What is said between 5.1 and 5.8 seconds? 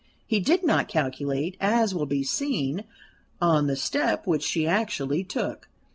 took.